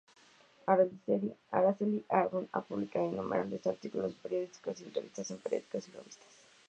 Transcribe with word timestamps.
Araceli 1.51 2.03
Ardón 2.11 2.49
ha 2.53 2.61
publicado 2.63 3.05
innumerables 3.05 3.67
artículos 3.67 4.15
periodísticos 4.15 4.81
y 4.81 4.85
entrevistas 4.85 5.29
en 5.29 5.37
periódicos 5.37 5.87
y 5.87 5.91
revistas. 5.91 6.27